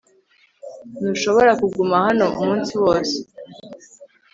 [0.99, 3.15] ntushobora kuguma hano umunsi wose